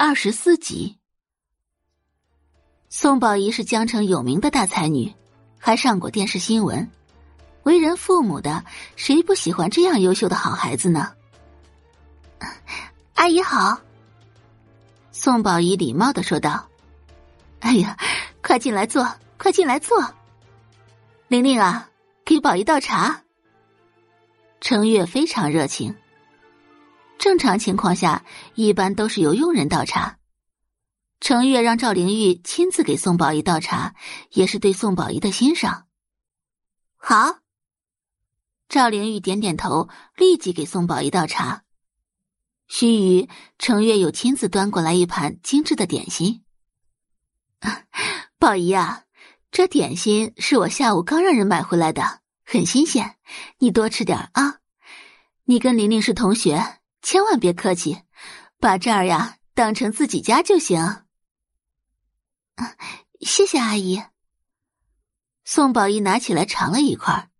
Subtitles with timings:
[0.00, 0.96] 二十四集，
[2.88, 5.12] 宋宝仪是江城有名的大才女，
[5.58, 6.88] 还上过电视新闻。
[7.64, 8.64] 为人父母的，
[8.94, 11.14] 谁不喜欢这样优秀的好孩子呢？
[13.14, 13.80] 阿姨好，
[15.10, 16.68] 宋宝仪礼貌的说道
[17.58, 17.98] ：“哎呀，
[18.40, 19.04] 快进来坐，
[19.36, 20.14] 快进来坐。
[21.26, 21.90] 玲玲啊，
[22.24, 23.24] 给宝仪倒茶。”
[24.62, 25.92] 程月非常热情。
[27.18, 28.24] 正常情况下，
[28.54, 30.18] 一般都是由佣人倒茶。
[31.20, 33.94] 程月让赵灵玉亲自给宋宝仪倒茶，
[34.30, 35.88] 也是对宋宝仪的欣赏。
[36.96, 37.40] 好，
[38.68, 41.64] 赵灵玉点点头，立即给宋宝仪倒茶。
[42.68, 43.28] 须臾，
[43.58, 46.44] 程月又亲自端过来一盘精致的点心。
[48.38, 49.02] 宝仪啊，
[49.50, 53.16] 这点心是我下午刚让人买回来的，很新鲜，
[53.58, 54.58] 你多吃点啊。
[55.44, 56.77] 你跟玲玲是同学。
[57.02, 58.02] 千万别客气，
[58.58, 61.04] 把这儿呀当成自己家就行。
[63.20, 64.02] 谢谢阿姨。
[65.44, 67.30] 宋宝仪拿起来尝了一块。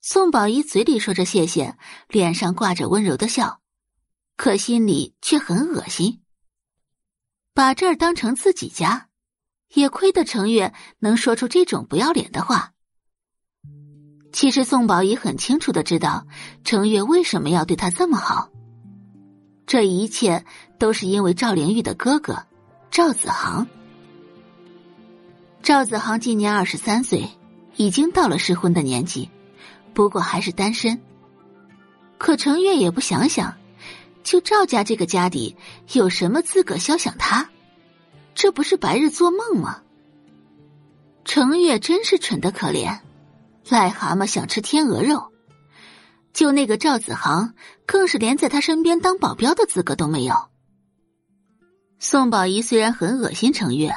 [0.00, 1.76] 宋宝仪嘴里说着谢谢，
[2.08, 3.60] 脸上挂着温柔的笑，
[4.36, 6.22] 可心里却很恶心。
[7.54, 9.08] 把这儿当成自己家，
[9.74, 12.74] 也亏得程月能说出这种不要脸的话。
[14.32, 16.26] 其实宋宝仪很清楚的知道
[16.62, 18.52] 程月为什么要对他这么好。
[19.66, 20.44] 这一切
[20.78, 22.44] 都是因为赵灵玉的哥哥
[22.90, 23.66] 赵子航。
[25.60, 27.28] 赵子航今年二十三岁，
[27.74, 29.28] 已经到了适婚的年纪，
[29.92, 31.02] 不过还是单身。
[32.16, 33.56] 可程月也不想想，
[34.22, 35.56] 就赵家这个家底，
[35.92, 37.50] 有什么资格肖想他？
[38.36, 39.82] 这不是白日做梦吗？
[41.24, 43.00] 程月真是蠢的可怜，
[43.66, 45.32] 癞蛤蟆想吃天鹅肉。
[46.36, 47.54] 就那个赵子航，
[47.86, 50.34] 更是连在他身边当保镖的资格都没有。
[51.98, 53.96] 宋宝仪虽然很恶心程月，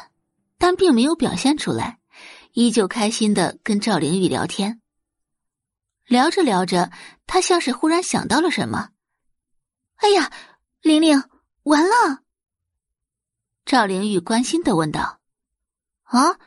[0.58, 2.00] 但并没有表现出来，
[2.54, 4.80] 依旧开心的跟赵灵玉聊天。
[6.08, 6.94] 聊着聊着，
[7.28, 8.92] 他像是忽然想到了什么
[10.00, 10.32] ，“哎呀，
[10.82, 11.22] 玲玲，
[11.64, 12.22] 完了！”
[13.68, 15.20] 赵灵玉关心的问道
[16.08, 16.40] ，“啊，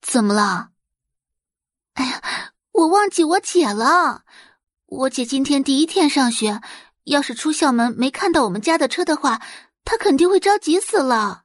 [0.00, 0.70] 怎么了
[1.92, 2.22] ？”“哎呀，
[2.72, 4.24] 我忘记我姐了。”
[4.86, 6.60] 我姐今天第一天上学，
[7.04, 9.40] 要是出校门没看到我们家的车的话，
[9.84, 11.44] 她肯定会着急死了。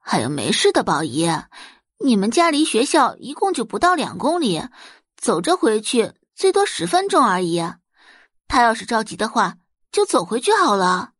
[0.00, 1.28] 哎呀，没事的，宝姨，
[1.98, 4.62] 你们家离学校一共就不到两公里，
[5.16, 7.62] 走着回去最多十分钟而已。
[8.48, 9.56] 她要是着急的话，
[9.92, 11.12] 就走回去好了。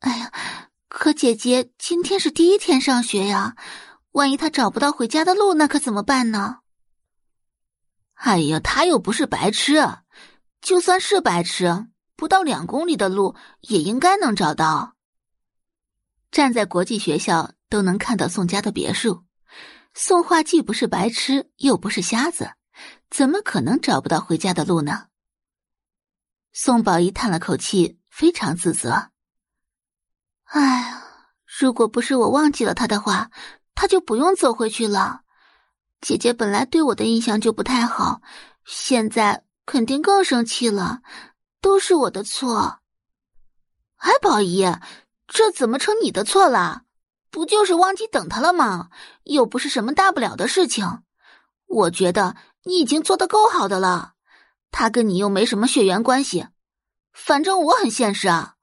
[0.00, 0.32] 哎呀，
[0.88, 3.54] 可姐姐今天是第一天上学呀，
[4.12, 6.61] 万一她找不到回家的路，那可怎么办呢？
[8.22, 9.84] 哎呀，他又不是白痴，
[10.60, 14.94] 就算是白痴，不到两公里的路也应该能找到。
[16.30, 19.24] 站在国际学校都能看到宋家的别墅，
[19.92, 22.52] 宋画既不是白痴，又不是瞎子，
[23.10, 25.08] 怎么可能找不到回家的路呢？
[26.52, 29.10] 宋宝仪叹了口气，非常自责。
[30.44, 31.02] 哎呀，
[31.44, 33.32] 如果不是我忘记了他的话，
[33.74, 35.22] 他就不用走回去了。
[36.02, 38.20] 姐姐本来对我的印象就不太好，
[38.66, 41.00] 现在肯定更生气了，
[41.60, 42.80] 都是我的错。
[43.98, 44.66] 哎，宝姨，
[45.28, 46.82] 这怎么成你的错了？
[47.30, 48.90] 不就是忘记等他了吗？
[49.22, 51.04] 又不是什么大不了的事情。
[51.66, 52.34] 我觉得
[52.64, 54.14] 你已经做的够好的了。
[54.72, 56.48] 他跟你又没什么血缘关系，
[57.12, 58.56] 反正我很现实啊。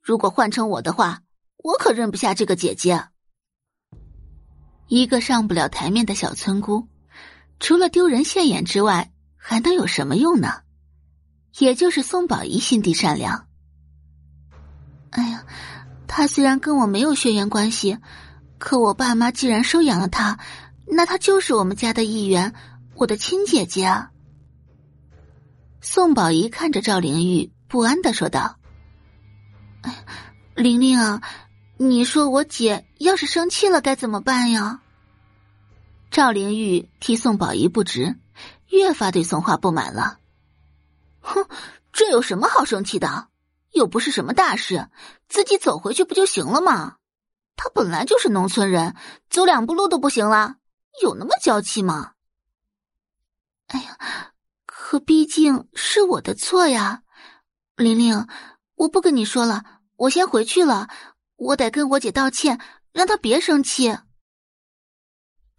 [0.00, 1.22] 如果换成我的话，
[1.56, 3.08] 我可认不下这个姐姐。
[4.88, 6.86] 一个上不了台面的小村姑，
[7.58, 10.62] 除了丢人现眼之外，还能有什么用呢？
[11.58, 13.48] 也就是宋宝仪心地善良。
[15.10, 15.44] 哎呀，
[16.06, 17.98] 他虽然跟我没有血缘关系，
[18.58, 20.38] 可我爸妈既然收养了他，
[20.86, 22.52] 那他就是我们家的一员，
[22.94, 24.10] 我的亲姐姐啊。
[25.80, 28.56] 宋宝仪看着赵灵玉，不安的说道
[29.82, 30.04] ：“哎，
[30.54, 31.22] 玲玲啊。”
[31.78, 34.80] 你说我姐要是生气了该怎么办呀？
[36.10, 38.16] 赵灵玉替宋宝仪不值，
[38.70, 40.18] 越发对宋画不满了。
[41.20, 41.46] 哼，
[41.92, 43.28] 这有什么好生气的？
[43.72, 44.88] 又不是什么大事，
[45.28, 46.96] 自己走回去不就行了吗？
[47.56, 48.96] 他本来就是农村人，
[49.28, 50.56] 走两步路都不行了，
[51.02, 52.12] 有那么娇气吗？
[53.66, 53.98] 哎呀，
[54.64, 57.02] 可毕竟是我的错呀，
[57.76, 58.26] 玲玲，
[58.76, 59.62] 我不跟你说了，
[59.96, 60.88] 我先回去了。
[61.36, 62.60] 我得跟我姐道歉，
[62.92, 63.96] 让她别生气。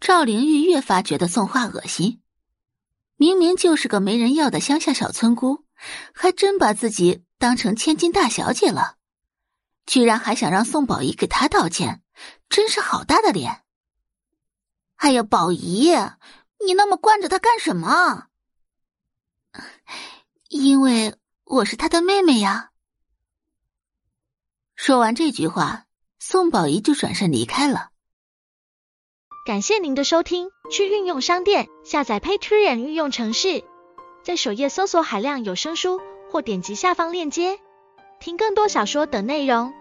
[0.00, 2.22] 赵灵玉越发觉得宋画恶心，
[3.16, 5.64] 明明就是个没人要的乡下小村姑，
[6.12, 8.96] 还真把自己当成千金大小姐了。
[9.86, 12.02] 居然还想让宋宝仪给她道歉，
[12.48, 13.62] 真是好大的脸！
[14.96, 15.92] 哎呀，宝仪，
[16.66, 18.26] 你那么惯着她干什么？
[20.50, 22.72] 因为我是她的妹妹呀。
[24.88, 25.84] 说完这句话，
[26.18, 27.90] 宋宝仪就转身离开了。
[29.46, 33.62] 感谢您的收听，去运用商店下载 Patreon 运用城市，
[34.24, 36.00] 在首页搜索海量有声书，
[36.30, 37.60] 或点击下方链接
[38.18, 39.74] 听更多小说等内容。